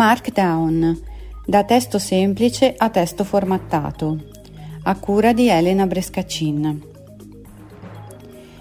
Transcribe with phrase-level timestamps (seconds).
[0.00, 0.98] Markdown,
[1.44, 4.18] da testo semplice a testo formattato,
[4.84, 6.82] a cura di Elena Brescaccin.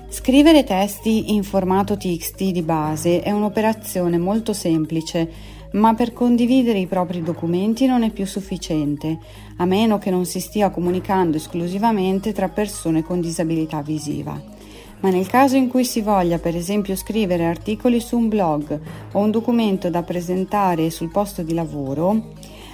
[0.10, 5.32] Scrivere testi in formato TXT di base è un'operazione molto semplice,
[5.72, 9.18] ma per condividere i propri documenti non è più sufficiente,
[9.60, 14.59] a meno che non si stia comunicando esclusivamente tra persone con disabilità visiva
[15.02, 18.80] ma nel caso in cui si voglia per esempio scrivere articoli su un blog
[19.14, 22.34] o un documento da presentare sul posto di lavoro,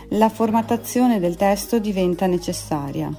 [0.09, 3.11] la formattazione del testo diventa necessaria.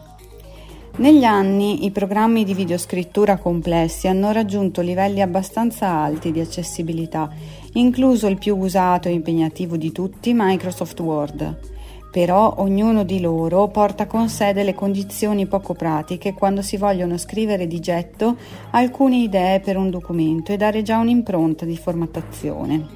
[0.98, 7.30] Negli anni i programmi di videoscrittura complessi hanno raggiunto livelli abbastanza alti di accessibilità,
[7.74, 11.74] incluso il più usato e impegnativo di tutti, Microsoft Word
[12.16, 17.66] però ognuno di loro porta con sé delle condizioni poco pratiche quando si vogliono scrivere
[17.66, 18.36] di getto
[18.70, 22.86] alcune idee per un documento e dare già un'impronta di formattazione.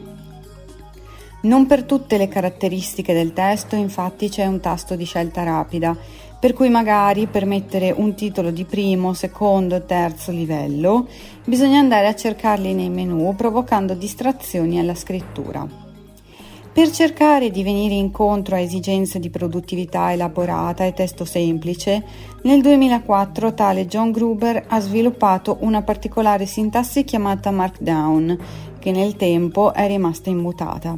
[1.42, 5.94] Non per tutte le caratteristiche del testo infatti c'è un tasto di scelta rapida,
[6.40, 11.06] per cui magari per mettere un titolo di primo, secondo terzo livello
[11.44, 15.89] bisogna andare a cercarli nei menu provocando distrazioni alla scrittura.
[16.80, 22.02] Per cercare di venire incontro a esigenze di produttività elaborata e testo semplice,
[22.44, 28.38] nel 2004 tale John Gruber ha sviluppato una particolare sintassi chiamata Markdown,
[28.78, 30.96] che nel tempo è rimasta immutata.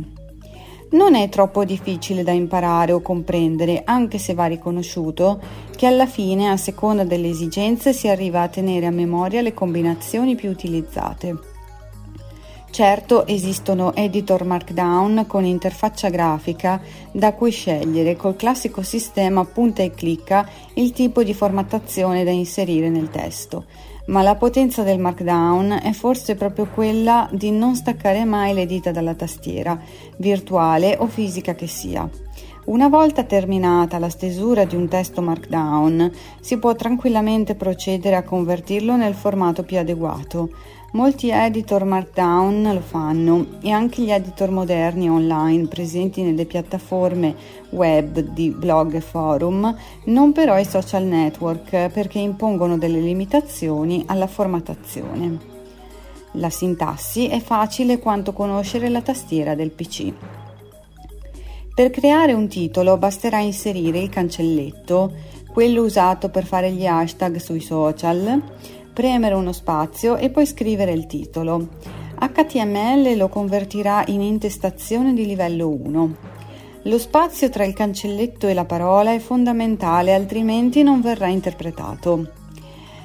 [0.93, 5.41] Non è troppo difficile da imparare o comprendere, anche se va riconosciuto
[5.75, 10.37] che alla fine, a seconda delle esigenze, si arriva a tenere a memoria le combinazioni
[10.37, 11.51] più utilizzate.
[12.73, 19.91] Certo esistono editor Markdown con interfaccia grafica da cui scegliere col classico sistema punta e
[19.91, 23.67] clicca il tipo di formattazione da inserire nel testo,
[24.07, 28.91] ma la potenza del Markdown è forse proprio quella di non staccare mai le dita
[28.91, 29.79] dalla tastiera,
[30.17, 32.09] virtuale o fisica che sia.
[32.65, 38.97] Una volta terminata la stesura di un testo Markdown, si può tranquillamente procedere a convertirlo
[38.97, 40.49] nel formato più adeguato.
[40.95, 47.35] Molti editor Markdown lo fanno e anche gli editor moderni online presenti nelle piattaforme
[47.71, 54.27] web di blog e forum, non però i social network perché impongono delle limitazioni alla
[54.27, 55.39] formattazione.
[56.33, 60.13] La sintassi è facile quanto conoscere la tastiera del PC.
[61.75, 65.11] Per creare un titolo basterà inserire il cancelletto,
[65.51, 68.43] quello usato per fare gli hashtag sui social,
[68.93, 71.69] premere uno spazio e poi scrivere il titolo.
[72.19, 76.15] HTML lo convertirà in intestazione di livello 1.
[76.83, 82.31] Lo spazio tra il cancelletto e la parola è fondamentale, altrimenti non verrà interpretato.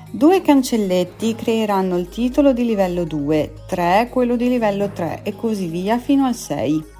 [0.09, 5.67] Due cancelletti creeranno il titolo di livello 2, 3 quello di livello 3 e così
[5.67, 6.95] via fino al 6.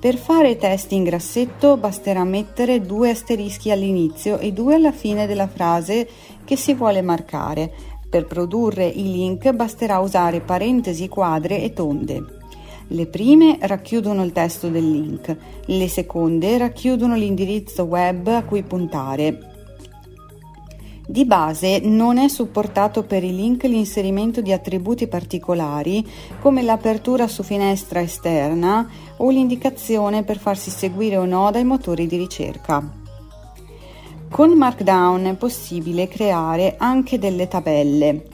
[0.00, 5.46] Per fare testi in grassetto basterà mettere due asterischi all'inizio e due alla fine della
[5.46, 6.06] frase
[6.44, 7.72] che si vuole marcare,
[8.14, 12.24] per produrre i link basterà usare parentesi quadre e tonde.
[12.86, 19.50] Le prime racchiudono il testo del link, le seconde racchiudono l'indirizzo web a cui puntare.
[21.04, 26.06] Di base non è supportato per i link l'inserimento di attributi particolari
[26.40, 32.16] come l'apertura su finestra esterna o l'indicazione per farsi seguire o no dai motori di
[32.16, 33.02] ricerca.
[34.34, 38.24] Con Markdown è possibile creare anche delle tabelle,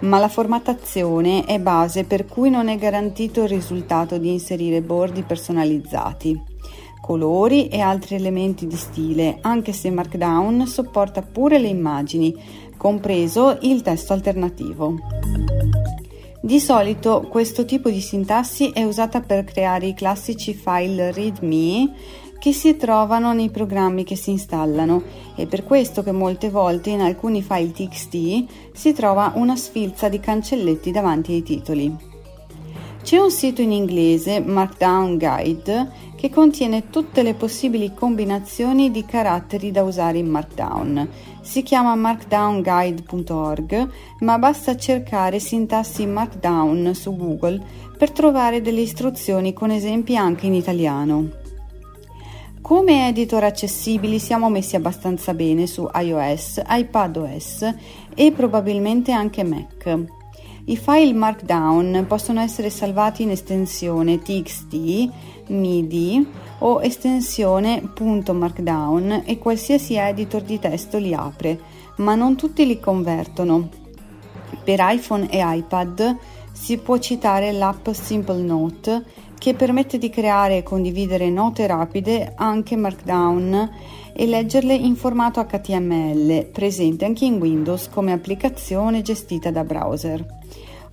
[0.00, 5.22] ma la formattazione è base per cui non è garantito il risultato di inserire bordi
[5.22, 6.38] personalizzati,
[7.00, 12.36] colori e altri elementi di stile, anche se Markdown sopporta pure le immagini,
[12.76, 14.96] compreso il testo alternativo.
[16.42, 21.92] Di solito questo tipo di sintassi è usata per creare i classici file README
[22.46, 25.02] che si trovano nei programmi che si installano
[25.34, 30.20] è per questo che molte volte in alcuni file txt si trova una sfilza di
[30.20, 31.92] cancelletti davanti ai titoli.
[33.02, 39.72] C'è un sito in inglese, Markdown Guide, che contiene tutte le possibili combinazioni di caratteri
[39.72, 41.08] da usare in Markdown.
[41.40, 43.88] Si chiama markdownguide.org,
[44.20, 47.60] ma basta cercare sintassi Markdown su Google
[47.98, 51.44] per trovare delle istruzioni con esempi anche in italiano.
[52.66, 57.74] Come editor accessibili siamo messi abbastanza bene su iOS, iPadOS
[58.12, 59.96] e probabilmente anche Mac.
[60.64, 65.10] I file Markdown possono essere salvati in estensione TXT,
[65.46, 66.26] MIDI
[66.58, 71.60] o estensione .markdown e qualsiasi editor di testo li apre,
[71.98, 73.68] ma non tutti li convertono.
[74.64, 76.16] Per iPhone e iPad
[76.50, 79.04] si può citare l'app Simple Note
[79.46, 83.70] che permette di creare e condividere note rapide anche Markdown
[84.12, 90.26] e leggerle in formato HTML, presente anche in Windows come applicazione gestita da browser.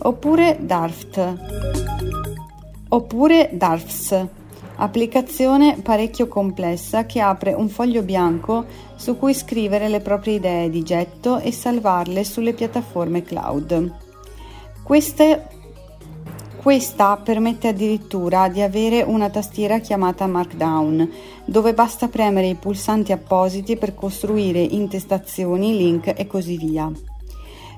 [0.03, 1.33] Oppure Darft.
[2.89, 4.23] Oppure Darfs,
[4.75, 8.65] applicazione parecchio complessa che apre un foglio bianco
[8.95, 13.91] su cui scrivere le proprie idee di getto e salvarle sulle piattaforme cloud.
[14.83, 15.47] Queste
[16.63, 21.11] questa permette addirittura di avere una tastiera chiamata Markdown,
[21.43, 26.89] dove basta premere i pulsanti appositi per costruire intestazioni, link e così via.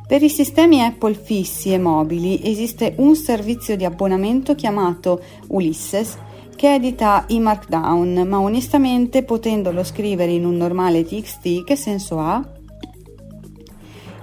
[0.08, 6.16] Per i sistemi Apple fissi e mobili esiste un servizio di abbonamento chiamato Ulysses
[6.56, 12.55] che edita i Markdown, ma onestamente potendolo scrivere in un normale TXT che senso ha?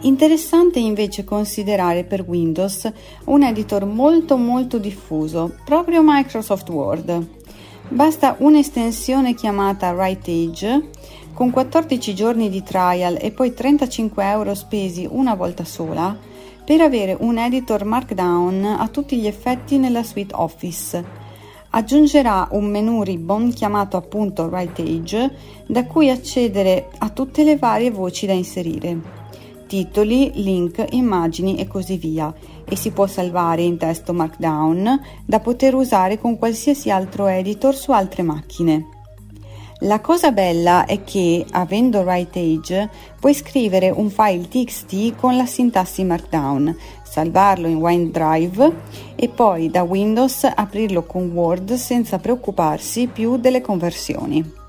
[0.04, 2.90] Interessante invece considerare per Windows
[3.26, 7.26] un editor molto molto diffuso, proprio Microsoft Word.
[7.88, 10.90] Basta un'estensione chiamata WriteAge
[11.32, 16.18] con 14 giorni di trial e poi 35 euro spesi una volta sola
[16.64, 21.04] per avere un editor Markdown a tutti gli effetti nella suite Office.
[21.70, 25.36] Aggiungerà un menu ribbon chiamato appunto WriteAge
[25.68, 29.21] da cui accedere a tutte le varie voci da inserire
[29.72, 32.30] titoli, link, immagini e così via
[32.62, 37.90] e si può salvare in testo Markdown da poter usare con qualsiasi altro editor su
[37.90, 38.88] altre macchine.
[39.78, 46.04] La cosa bella è che, avendo WriteAge, puoi scrivere un file txt con la sintassi
[46.04, 48.76] Markdown, salvarlo in OneDrive
[49.16, 54.60] e poi da Windows aprirlo con Word senza preoccuparsi più delle conversioni.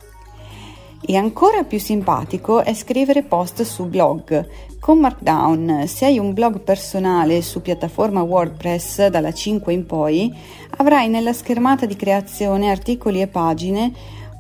[1.06, 4.48] E ancora più simpatico è scrivere post su blog.
[4.80, 10.34] Con Markdown, se hai un blog personale su piattaforma WordPress dalla 5 in poi,
[10.78, 13.92] avrai nella schermata di creazione articoli e pagine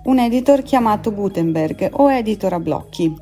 [0.05, 3.13] un editor chiamato Gutenberg o editor a blocchi.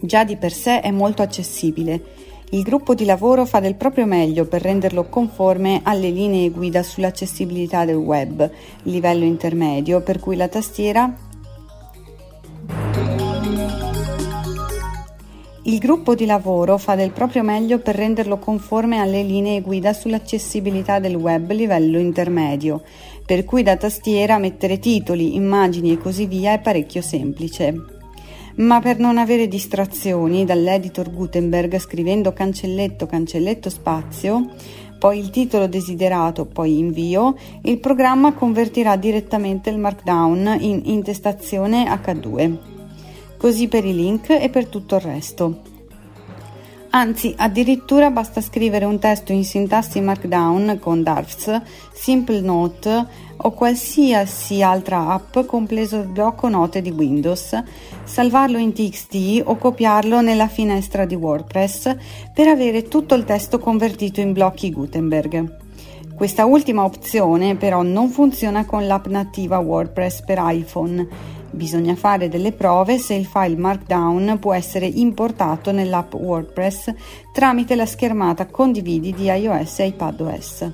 [0.00, 2.02] Già di per sé è molto accessibile.
[2.50, 7.84] Il gruppo di lavoro fa del proprio meglio per renderlo conforme alle linee guida sull'accessibilità
[7.84, 8.50] del web,
[8.82, 11.28] livello intermedio, per cui la tastiera
[15.64, 21.00] Il gruppo di lavoro fa del proprio meglio per renderlo conforme alle linee guida sull'accessibilità
[21.00, 22.80] del web livello intermedio,
[23.26, 27.74] per cui da tastiera mettere titoli, immagini e così via è parecchio semplice.
[28.56, 34.54] Ma per non avere distrazioni dall'editor Gutenberg scrivendo cancelletto cancelletto spazio,
[34.98, 42.78] poi il titolo desiderato, poi invio, il programma convertirà direttamente il Markdown in intestazione H2
[43.40, 45.62] così per i link e per tutto il resto.
[46.90, 51.62] Anzi, addirittura basta scrivere un testo in sintassi Markdown con Darfs,
[51.94, 53.06] Simple Note
[53.36, 57.62] o qualsiasi altra app compreso il blocco note di Windows,
[58.04, 61.96] salvarlo in TXT o copiarlo nella finestra di WordPress
[62.34, 65.69] per avere tutto il testo convertito in blocchi Gutenberg.
[66.20, 71.08] Questa ultima opzione però non funziona con l'app nativa WordPress per iPhone
[71.50, 76.92] Bisogna fare delle prove se il file Markdown può essere importato nell'app WordPress
[77.32, 80.70] tramite la schermata condividi di iOS e iPadOS.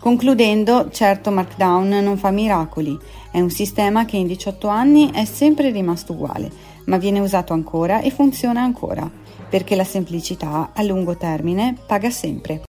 [0.00, 2.98] Concludendo, certo Markdown non fa miracoli,
[3.30, 6.50] è un sistema che in 18 anni è sempre rimasto uguale,
[6.86, 9.06] ma viene usato ancora e funziona ancora,
[9.50, 12.67] perché la semplicità a lungo termine paga sempre.